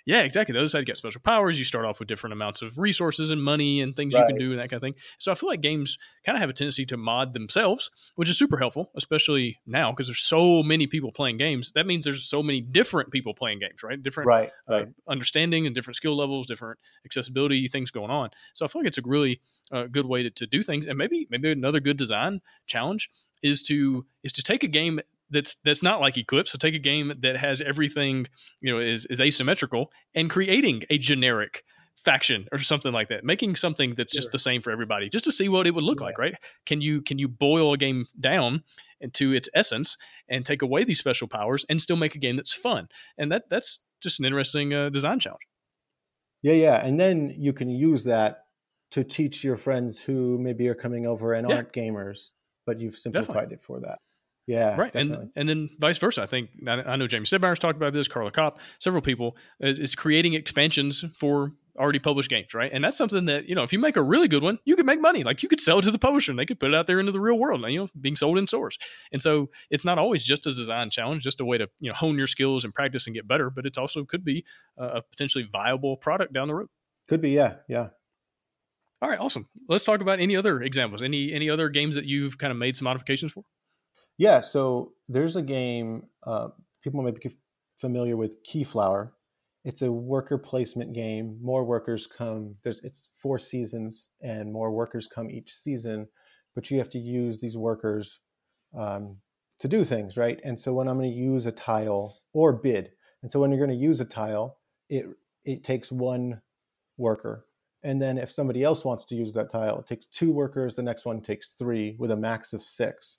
[0.06, 0.54] yeah, exactly.
[0.54, 1.58] The other side, get special powers.
[1.58, 4.22] You start off with different amounts of resources and money and things right.
[4.22, 4.94] you can do and that kind of thing.
[5.18, 8.38] So I feel like games kind of have a tendency to mod themselves, which is
[8.38, 11.72] super helpful, especially now because there's so many people playing games.
[11.74, 14.02] That means there's so many different people playing games, right?
[14.02, 14.88] Different right, uh, right.
[15.10, 18.30] understanding and different skill levels, different accessibility things going on.
[18.54, 19.42] So I feel like it's a really
[19.72, 20.86] uh, good way to, to do things.
[20.86, 23.10] And maybe maybe another good design challenge
[23.42, 26.52] is to is to take a game that's that's not like Eclipse.
[26.52, 28.28] So take a game that has everything,
[28.62, 31.64] you know, is is asymmetrical and creating a generic
[32.04, 34.22] faction or something like that making something that's sure.
[34.22, 36.06] just the same for everybody just to see what it would look yeah.
[36.06, 36.36] like right
[36.66, 38.64] can you can you boil a game down
[39.02, 39.98] into its essence
[40.30, 43.50] and take away these special powers and still make a game that's fun and that
[43.50, 45.42] that's just an interesting uh, design challenge
[46.44, 48.44] yeah yeah and then you can use that
[48.92, 51.56] to teach your friends who maybe are coming over and yeah.
[51.56, 52.32] aren't gamers
[52.66, 53.56] but you've simplified Definitely.
[53.56, 54.00] it for that
[54.48, 55.32] yeah, right, definitely.
[55.36, 56.22] and and then vice versa.
[56.22, 58.08] I think I, I know Jamey Stegmaier's talked about this.
[58.08, 62.72] Carla Kopp, several people is, is, creating expansions for already published games, right?
[62.72, 64.86] And that's something that you know, if you make a really good one, you could
[64.86, 65.24] make money.
[65.24, 67.00] Like you could sell it to the publisher, and they could put it out there
[67.00, 68.78] into the real world, you know, being sold in stores.
[69.12, 71.96] And so it's not always just a design challenge, just a way to you know
[71.96, 74.46] hone your skills and practice and get better, but it also could be
[74.78, 76.70] a potentially viable product down the road.
[77.08, 77.90] Could be, yeah, yeah.
[79.02, 79.48] All right, awesome.
[79.68, 81.02] Let's talk about any other examples.
[81.02, 83.44] Any any other games that you've kind of made some modifications for?
[84.18, 86.50] Yeah, so there's a game uh,
[86.84, 87.30] people may be
[87.78, 89.12] familiar with Keyflower.
[89.66, 91.38] It's a worker placement game.
[91.42, 92.56] More workers come.
[92.64, 96.08] There's it's four seasons, and more workers come each season.
[96.54, 98.22] But you have to use these workers
[98.78, 99.18] um,
[99.60, 100.40] to do things, right?
[100.44, 102.92] And so when I'm going to use a tile or bid,
[103.24, 105.06] and so when you're going to use a tile, it
[105.44, 106.42] it takes one
[106.98, 107.48] worker,
[107.84, 110.76] and then if somebody else wants to use that tile, it takes two workers.
[110.76, 113.18] The next one takes three, with a max of six.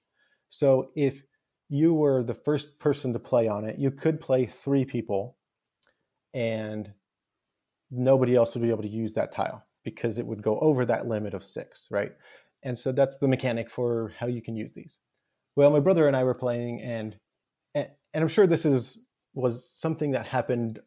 [0.51, 1.23] So if
[1.69, 5.37] you were the first person to play on it, you could play three people
[6.35, 6.93] and
[7.91, 11.07] nobody else would be able to use that tile because it would go over that
[11.07, 12.13] limit of six, right?
[12.63, 14.99] And so that's the mechanic for how you can use these.
[15.55, 17.17] Well, my brother and I were playing, and
[17.75, 18.99] and I'm sure this is
[19.35, 20.81] was something that happened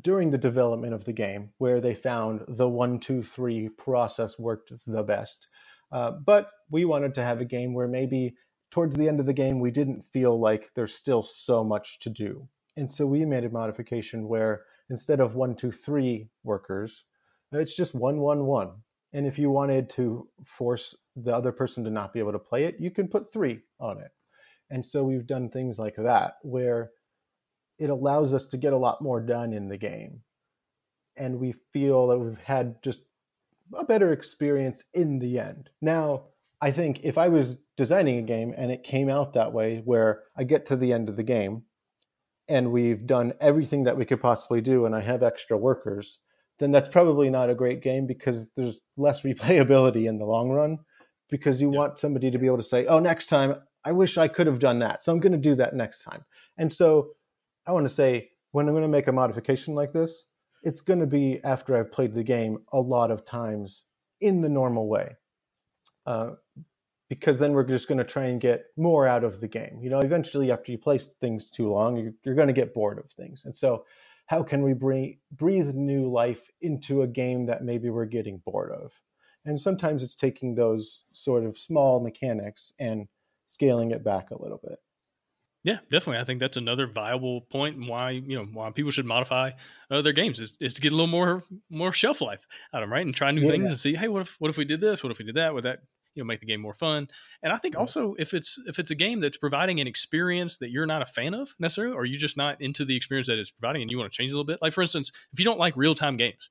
[0.00, 4.72] during the development of the game, where they found the one, two, three process worked
[4.86, 5.48] the best.
[5.92, 8.34] Uh, but we wanted to have a game where maybe
[8.72, 12.10] towards the end of the game, we didn't feel like there's still so much to
[12.10, 12.48] do.
[12.76, 17.04] And so we made a modification where instead of one, two, three workers,
[17.52, 18.70] it's just one, one, one.
[19.12, 22.64] And if you wanted to force the other person to not be able to play
[22.64, 24.10] it, you can put three on it.
[24.70, 26.92] And so we've done things like that where
[27.78, 30.22] it allows us to get a lot more done in the game.
[31.18, 33.00] And we feel that we've had just
[33.74, 35.68] a better experience in the end.
[35.82, 36.28] Now,
[36.62, 40.22] I think if I was designing a game and it came out that way, where
[40.36, 41.64] I get to the end of the game
[42.48, 46.20] and we've done everything that we could possibly do and I have extra workers,
[46.60, 50.78] then that's probably not a great game because there's less replayability in the long run
[51.28, 51.78] because you yeah.
[51.78, 54.60] want somebody to be able to say, oh, next time, I wish I could have
[54.60, 55.02] done that.
[55.02, 56.24] So I'm going to do that next time.
[56.58, 57.08] And so
[57.66, 60.26] I want to say, when I'm going to make a modification like this,
[60.62, 63.82] it's going to be after I've played the game a lot of times
[64.20, 65.16] in the normal way
[66.06, 66.30] uh,
[67.08, 69.78] because then we're just going to try and get more out of the game.
[69.82, 72.98] You know, eventually, after you play things too long, you're, you're going to get bored
[72.98, 73.44] of things.
[73.44, 73.84] And so,
[74.26, 78.72] how can we bring, breathe new life into a game that maybe we're getting bored
[78.72, 78.98] of?
[79.44, 83.08] And sometimes it's taking those sort of small mechanics and
[83.46, 84.78] scaling it back a little bit.
[85.64, 86.18] Yeah, definitely.
[86.18, 89.52] I think that's another viable point why you know why people should modify
[89.90, 92.88] uh, their games is, is to get a little more more shelf life out of
[92.88, 93.06] them, right?
[93.06, 93.68] And try new yeah, things yeah.
[93.68, 95.02] and see, hey, what if what if we did this?
[95.02, 95.54] What if we did that?
[95.54, 95.80] Would that
[96.14, 97.06] you know make the game more fun?
[97.44, 100.70] And I think also if it's if it's a game that's providing an experience that
[100.70, 103.52] you're not a fan of necessarily, or you're just not into the experience that it's
[103.52, 104.60] providing, and you want to change a little bit.
[104.60, 106.50] Like for instance, if you don't like real time games,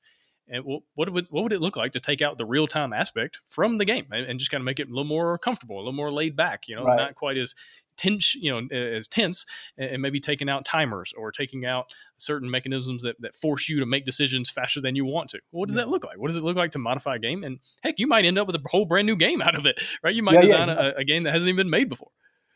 [0.51, 3.39] and what would what would it look like to take out the real time aspect
[3.47, 5.79] from the game and, and, just kind of make it a little more comfortable, a
[5.79, 6.67] little more laid back?
[6.67, 6.97] You know, right.
[6.97, 7.55] not quite as
[8.01, 9.45] tense, you know, as tense,
[9.77, 11.85] and maybe taking out timers or taking out
[12.17, 15.39] certain mechanisms that, that force you to make decisions faster than you want to.
[15.51, 15.83] What does yeah.
[15.83, 16.17] that look like?
[16.17, 17.43] What does it look like to modify a game?
[17.43, 19.79] And heck, you might end up with a whole brand new game out of it,
[20.03, 20.15] right?
[20.15, 20.91] You might yeah, design yeah.
[20.95, 22.09] A, a, game that hasn't even been made before.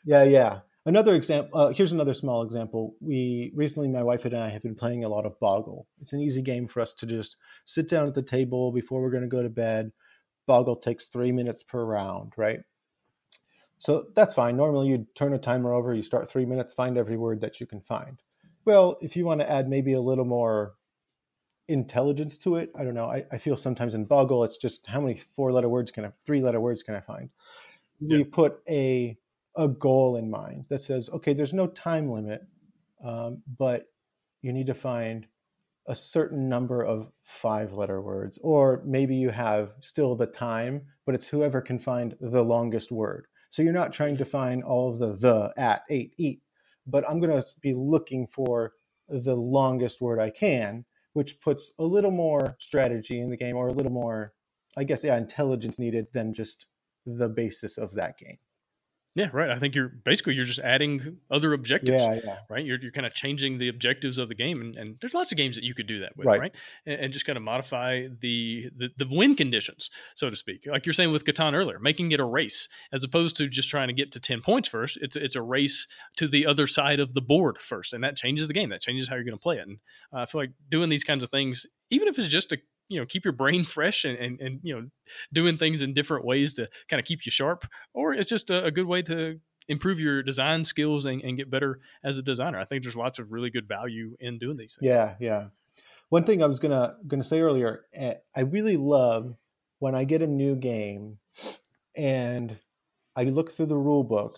[0.03, 0.59] Yeah, yeah.
[0.87, 1.59] Another example.
[1.59, 2.95] Uh, here's another small example.
[3.01, 5.87] We recently, my wife and I have been playing a lot of Boggle.
[6.01, 9.11] It's an easy game for us to just sit down at the table before we're
[9.11, 9.91] going to go to bed.
[10.47, 12.59] Boggle takes three minutes per round, right?
[13.77, 14.55] So that's fine.
[14.57, 17.67] Normally you'd turn a timer over, you start three minutes, find every word that you
[17.67, 18.21] can find.
[18.63, 20.75] Well, if you want to add maybe a little more
[21.67, 23.05] intelligence to it, I don't know.
[23.05, 26.11] I, I feel sometimes in Boggle, it's just how many four letter words can I,
[26.25, 27.29] three letter words can I find?
[27.99, 28.17] Yeah.
[28.17, 29.17] We put a,
[29.55, 32.41] a goal in mind that says, okay, there's no time limit,
[33.03, 33.87] um, but
[34.41, 35.27] you need to find
[35.87, 38.39] a certain number of five letter words.
[38.41, 43.27] Or maybe you have still the time, but it's whoever can find the longest word.
[43.55, 46.41] So you're not trying to find all of the the at eight eat,
[46.85, 48.73] but I'm going to be looking for
[49.07, 53.69] the longest word I can, which puts a little more strategy in the game or
[53.69, 54.33] a little more,
[54.75, 56.65] I guess, yeah, intelligence needed than just
[57.05, 58.39] the basis of that game.
[59.15, 59.49] Yeah, right.
[59.49, 62.01] I think you're basically you're just adding other objectives.
[62.01, 62.37] Yeah, yeah.
[62.49, 62.65] Right.
[62.65, 65.37] You're, you're kind of changing the objectives of the game, and, and there's lots of
[65.37, 66.41] games that you could do that with, right?
[66.41, 66.55] right?
[66.85, 70.65] And, and, just kind of modify the, the the win conditions, so to speak.
[70.67, 73.87] Like you're saying with Catan earlier, making it a race as opposed to just trying
[73.87, 74.97] to get to ten points first.
[75.01, 78.49] It's it's a race to the other side of the board first, and that changes
[78.49, 78.69] the game.
[78.69, 79.67] That changes how you're going to play it.
[79.67, 79.77] And
[80.13, 82.57] uh, I feel like doing these kinds of things, even if it's just a
[82.89, 84.87] you know keep your brain fresh and, and, and you know
[85.33, 88.65] doing things in different ways to kind of keep you sharp or it's just a,
[88.65, 92.59] a good way to improve your design skills and, and, get better as a designer.
[92.59, 94.87] I think there's lots of really good value in doing these things.
[94.87, 95.47] Yeah yeah.
[96.09, 99.35] One thing I was gonna gonna say earlier, eh, I really love
[99.79, 101.17] when I get a new game
[101.95, 102.57] and
[103.15, 104.37] I look through the rule book,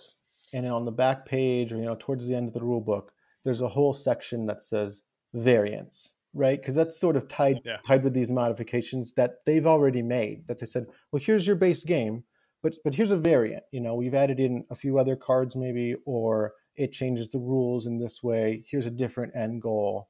[0.54, 3.12] and on the back page or you know towards the end of the rule book,
[3.44, 6.60] there's a whole section that says variants, right?
[6.60, 7.78] Because that's sort of tied yeah.
[7.86, 10.48] tied with these modifications that they've already made.
[10.48, 12.24] That they said, well, here's your base game,
[12.62, 13.64] but but here's a variant.
[13.72, 17.88] You know, we've added in a few other cards maybe, or it changes the rules
[17.88, 18.64] in this way.
[18.70, 20.10] Here's a different end goal.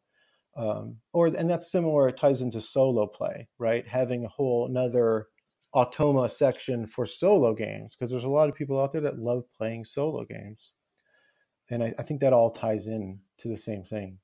[0.55, 2.09] Um, or and that's similar.
[2.09, 3.87] It ties into solo play, right?
[3.87, 5.27] Having a whole another
[5.75, 9.43] automa section for solo games because there's a lot of people out there that love
[9.55, 10.73] playing solo games,
[11.69, 14.17] and I, I think that all ties in to the same thing.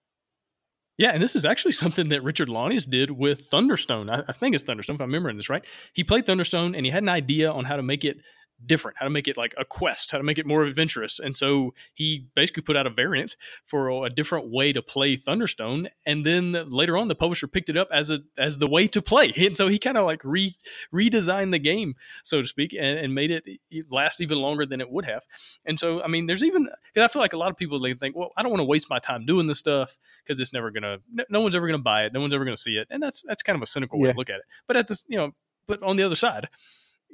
[0.98, 4.10] Yeah, and this is actually something that Richard Launius did with Thunderstone.
[4.10, 5.66] I, I, think it's Thunderstone, if I'm remembering this right.
[5.94, 8.18] He played Thunderstone and he had an idea on how to make it
[8.66, 11.20] different, how to make it like a quest, how to make it more adventurous.
[11.20, 13.36] And so he basically put out a variant
[13.66, 15.90] for a different way to play Thunderstone.
[16.06, 19.02] And then later on, the publisher picked it up as a as the way to
[19.02, 19.32] play.
[19.54, 20.56] And so he kind of like re
[20.94, 23.44] redesigned the game, so to speak, and, and, made it
[23.92, 25.24] last even longer than it would have.
[25.66, 27.94] And so, I mean, there's even because I feel like a lot of people they
[27.94, 30.72] think, well, I don't want to waste my time doing this stuff because it's never
[30.72, 33.04] gonna, no, no one's ever gonna buy it, no one's ever gonna see it, and
[33.04, 34.06] that's that's kind of a cynical yeah.
[34.06, 34.46] way to look at it.
[34.66, 35.32] But at this, you know,
[35.68, 36.48] but on the other side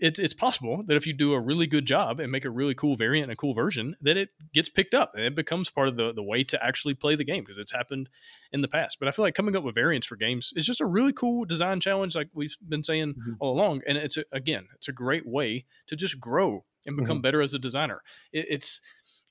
[0.01, 2.73] it's it's possible that if you do a really good job and make a really
[2.73, 5.87] cool variant and a cool version, that it gets picked up and it becomes part
[5.87, 8.09] of the the way to actually play the game because it's happened
[8.51, 8.97] in the past.
[8.99, 11.45] But I feel like coming up with variants for games is just a really cool
[11.45, 13.33] design challenge, like we've been saying mm-hmm.
[13.39, 13.81] all along.
[13.87, 17.21] And it's a, again, it's a great way to just grow and become mm-hmm.
[17.21, 18.01] better as a designer.
[18.31, 18.81] It, it's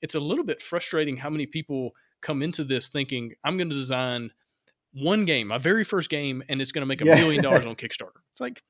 [0.01, 3.75] it's a little bit frustrating how many people come into this thinking I'm going to
[3.75, 4.31] design
[4.93, 7.15] one game, my very first game, and it's going to make a yeah.
[7.15, 8.21] million dollars on Kickstarter.
[8.31, 8.63] It's like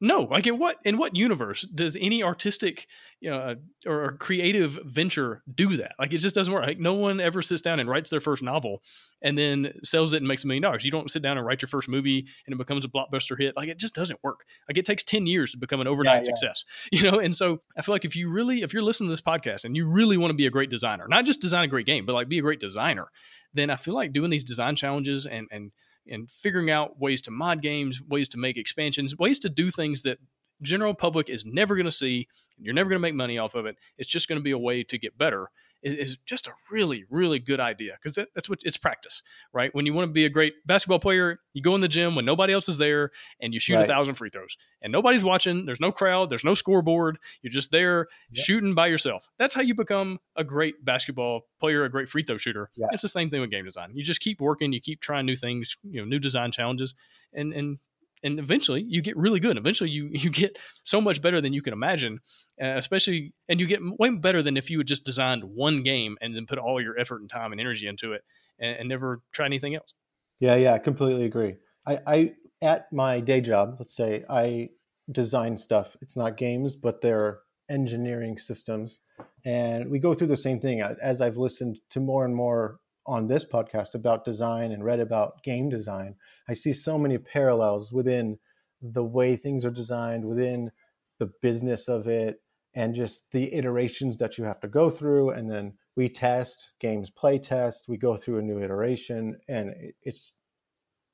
[0.00, 2.86] no, like in what in what universe does any artistic
[3.20, 5.92] you know, uh, or creative venture do that?
[5.98, 6.64] Like it just doesn't work.
[6.64, 8.82] Like no one ever sits down and writes their first novel
[9.22, 10.84] and then sells it and makes a million dollars.
[10.84, 13.56] You don't sit down and write your first movie and it becomes a blockbuster hit.
[13.56, 14.44] Like it just doesn't work.
[14.68, 16.36] Like it takes 10 years to become an overnight yeah, yeah.
[16.36, 16.64] success.
[16.92, 19.20] You know, and so I feel like if you really if you're listening to this
[19.20, 21.86] podcast and you really want to be a great designer, not just design a great
[21.86, 23.08] game, but like be a great designer,
[23.52, 25.72] then I feel like doing these design challenges and and
[26.10, 30.02] and figuring out ways to mod games, ways to make expansions, ways to do things
[30.02, 30.18] that
[30.62, 32.26] general public is never going to see.
[32.56, 33.76] And You're never going to make money off of it.
[33.96, 35.50] It's just going to be a way to get better
[35.82, 39.74] is just a really, really good idea because that, that's what it's practice, right?
[39.74, 42.24] When you want to be a great basketball player, you go in the gym when
[42.24, 43.10] nobody else is there
[43.40, 43.84] and you shoot right.
[43.84, 45.66] a thousand free throws and nobody's watching.
[45.66, 47.18] There's no crowd, there's no scoreboard.
[47.42, 48.44] You're just there yep.
[48.44, 49.30] shooting by yourself.
[49.38, 52.70] That's how you become a great basketball player, a great free throw shooter.
[52.76, 52.88] Yeah.
[52.92, 53.92] It's the same thing with game design.
[53.94, 56.94] You just keep working, you keep trying new things, you know, new design challenges,
[57.32, 57.78] and and
[58.22, 59.56] and eventually you get really good.
[59.56, 62.20] Eventually you you get so much better than you can imagine,
[62.62, 66.16] uh, especially and you get way better than if you had just designed one game
[66.20, 68.22] and then put all your effort and time and energy into it
[68.58, 69.94] and, and never try anything else.
[70.40, 71.56] Yeah, yeah, I completely agree.
[71.86, 74.70] I, I at my day job, let's say I
[75.12, 75.96] design stuff.
[76.00, 79.00] It's not games, but they're engineering systems,
[79.44, 80.80] and we go through the same thing.
[80.80, 85.42] As I've listened to more and more on this podcast about design and read about
[85.42, 86.14] game design,
[86.48, 88.38] I see so many parallels within
[88.82, 90.70] the way things are designed, within
[91.18, 92.40] the business of it,
[92.74, 95.30] and just the iterations that you have to go through.
[95.30, 97.88] And then we test games, play test.
[97.88, 100.34] We go through a new iteration, and it's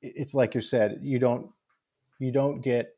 [0.01, 1.49] it's like you said, you don't
[2.19, 2.89] you don't get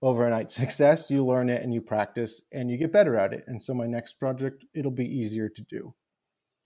[0.00, 1.10] overnight success.
[1.10, 3.44] You learn it and you practice, and you get better at it.
[3.46, 5.94] And so my next project, it'll be easier to do.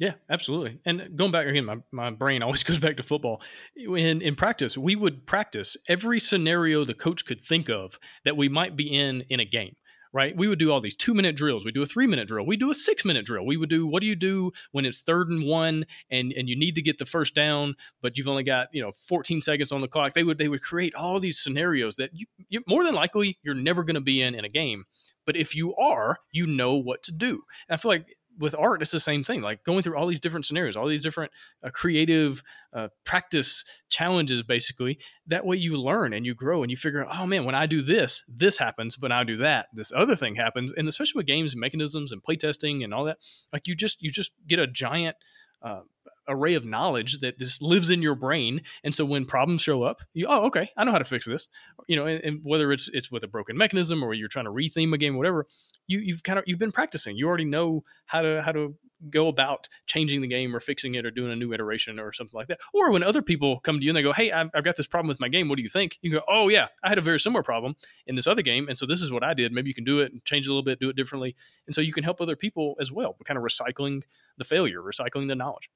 [0.02, 0.80] Yeah, absolutely.
[0.84, 3.40] And going back again, my, my brain always goes back to football.
[3.76, 8.48] In in practice, we would practice every scenario the coach could think of that we
[8.48, 9.76] might be in in a game.
[10.14, 10.36] Right?
[10.36, 11.64] We would do all these two minute drills.
[11.64, 12.44] We do a three minute drill.
[12.44, 13.46] We do a six minute drill.
[13.46, 16.58] We would do what do you do when it's third and one and and you
[16.58, 19.82] need to get the first down, but you've only got you know 14 seconds on
[19.82, 20.14] the clock.
[20.14, 23.54] They would they would create all these scenarios that you, you more than likely you're
[23.54, 24.84] never going to be in in a game.
[25.24, 27.44] But if you are, you know what to do.
[27.68, 28.06] And I feel like
[28.38, 29.42] with art, it's the same thing.
[29.42, 32.42] Like going through all these different scenarios, all these different uh, creative
[32.72, 34.98] uh, practice challenges, basically.
[35.26, 37.66] That way, you learn and you grow and you figure out, oh man, when I
[37.66, 38.98] do this, this happens.
[38.98, 40.72] When I do that, this other thing happens.
[40.76, 43.18] And especially with games and mechanisms and playtesting and all that,
[43.52, 45.16] like you just you just get a giant
[45.62, 45.80] uh,
[46.28, 48.62] array of knowledge that this lives in your brain.
[48.84, 51.48] And so when problems show up, you oh okay, I know how to fix this.
[51.88, 54.50] You know, and, and whether it's it's with a broken mechanism or you're trying to
[54.50, 55.46] retheme a game, whatever,
[55.86, 57.16] you you've kind of you've been practicing.
[57.16, 58.76] You already know how to how to
[59.10, 62.36] go about changing the game or fixing it or doing a new iteration or something
[62.36, 62.60] like that.
[62.72, 64.86] Or when other people come to you and they go, "Hey, I've, I've got this
[64.86, 65.48] problem with my game.
[65.48, 68.14] What do you think?" You go, "Oh yeah, I had a very similar problem in
[68.14, 69.52] this other game, and so this is what I did.
[69.52, 71.34] Maybe you can do it and change it a little bit, do it differently,
[71.66, 73.16] and so you can help other people as well.
[73.24, 74.02] Kind of recycling
[74.38, 75.68] the failure, recycling the knowledge."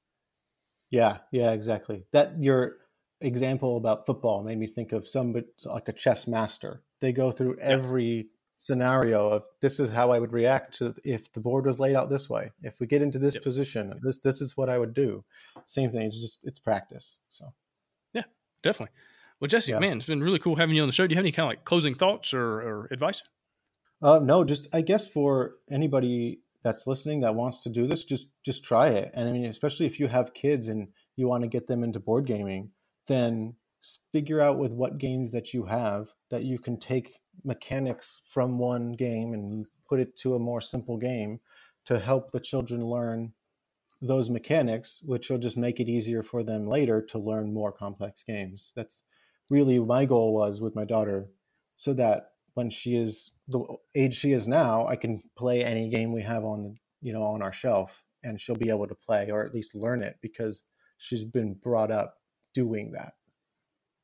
[0.89, 2.05] Yeah, yeah, exactly.
[2.11, 2.77] That you're
[3.21, 5.35] example about football made me think of some
[5.65, 6.83] like a chess master.
[6.99, 8.29] They go through every
[8.59, 12.09] scenario of this is how I would react to if the board was laid out
[12.09, 12.51] this way.
[12.61, 13.43] If we get into this yep.
[13.43, 15.23] position, this this is what I would do.
[15.65, 16.01] Same thing.
[16.01, 17.19] It's just it's practice.
[17.29, 17.53] So
[18.13, 18.23] yeah,
[18.63, 18.93] definitely.
[19.39, 19.79] Well, Jesse, yeah.
[19.79, 21.05] man, it's been really cool having you on the show.
[21.05, 23.21] Do you have any kind of like closing thoughts or, or advice?
[24.01, 28.27] Uh, no, just I guess for anybody that's listening that wants to do this, just
[28.43, 29.11] just try it.
[29.13, 31.99] And I mean, especially if you have kids and you want to get them into
[31.99, 32.71] board gaming,
[33.07, 33.55] then
[34.11, 38.91] figure out with what games that you have that you can take mechanics from one
[38.93, 41.39] game and put it to a more simple game
[41.85, 43.31] to help the children learn
[44.01, 48.23] those mechanics, which will just make it easier for them later to learn more complex
[48.23, 48.71] games.
[48.75, 49.03] That's
[49.49, 51.29] really my goal was with my daughter,
[51.75, 56.11] so that when she is the age she is now, I can play any game
[56.11, 59.29] we have on the you know on our shelf, and she'll be able to play
[59.29, 60.63] or at least learn it because
[60.97, 62.15] she's been brought up
[62.55, 63.13] doing that.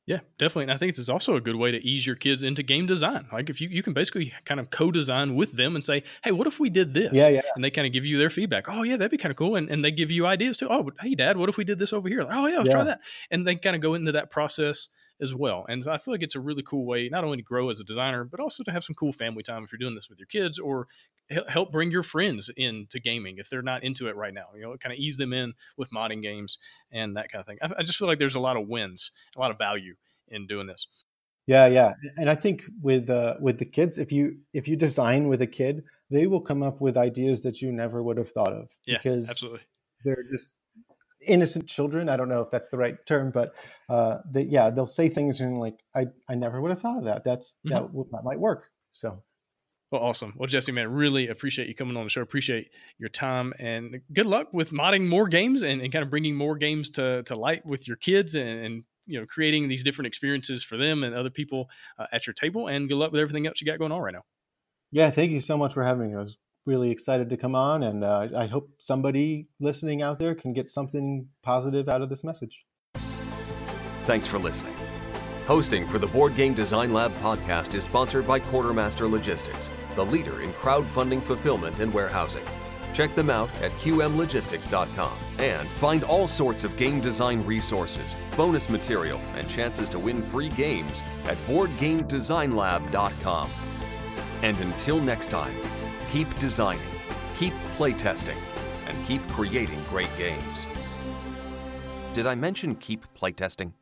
[0.06, 0.64] Yeah, definitely.
[0.64, 3.26] And I think it's also a good way to ease your kids into game design.
[3.32, 6.46] Like if you, you can basically kind of co-design with them and say, Hey, what
[6.46, 7.12] if we did this?
[7.14, 7.40] Yeah, yeah.
[7.56, 8.66] And they kind of give you their feedback.
[8.68, 9.56] Oh yeah, that'd be kind of cool.
[9.56, 10.68] And, and they give you ideas too.
[10.70, 12.22] Oh, Hey dad, what if we did this over here?
[12.22, 12.74] Like, oh yeah, let's yeah.
[12.74, 13.00] try that.
[13.30, 14.88] And they kind of go into that process
[15.20, 15.64] as well.
[15.68, 17.84] And I feel like it's a really cool way not only to grow as a
[17.84, 20.26] designer, but also to have some cool family time if you're doing this with your
[20.26, 20.88] kids or
[21.48, 24.46] help bring your friends into gaming if they're not into it right now.
[24.54, 26.58] You know, kind of ease them in with modding games
[26.92, 27.58] and that kind of thing.
[27.62, 29.94] I, I just feel like there's a lot of wins, a lot of value
[30.28, 30.86] in doing this.
[31.46, 35.28] Yeah, yeah, and I think with uh, with the kids, if you if you design
[35.28, 38.52] with a kid, they will come up with ideas that you never would have thought
[38.52, 38.70] of.
[38.86, 39.60] Yeah, because absolutely.
[40.04, 40.52] They're just
[41.26, 42.08] innocent children.
[42.08, 43.54] I don't know if that's the right term, but
[43.88, 47.04] uh, they, yeah, they'll say things and like, I, I never would have thought of
[47.04, 47.24] that.
[47.24, 47.96] That's mm-hmm.
[47.96, 48.70] that, that might work.
[48.92, 49.22] So.
[49.90, 50.34] Well, awesome.
[50.36, 52.22] Well, Jesse, man, really appreciate you coming on the show.
[52.22, 56.34] Appreciate your time and good luck with modding more games and, and kind of bringing
[56.34, 60.06] more games to, to light with your kids and, and you know creating these different
[60.06, 61.68] experiences for them and other people
[61.98, 62.68] uh, at your table.
[62.68, 64.24] And good luck with everything else you got going on right now.
[64.90, 66.14] Yeah, thank you so much for having me.
[66.16, 70.34] I was really excited to come on, and uh, I hope somebody listening out there
[70.34, 72.64] can get something positive out of this message.
[74.04, 74.74] Thanks for listening.
[75.46, 80.40] Hosting for the Board Game Design Lab podcast is sponsored by Quartermaster Logistics, the leader
[80.40, 82.44] in crowdfunding fulfillment and warehousing.
[82.94, 89.20] Check them out at qmlogistics.com and find all sorts of game design resources, bonus material,
[89.34, 93.50] and chances to win free games at boardgamedesignlab.com.
[94.42, 95.54] And until next time,
[96.14, 96.94] keep designing,
[97.34, 98.38] keep playtesting,
[98.86, 100.64] and keep creating great games.
[102.12, 103.72] Did I mention keep playtesting?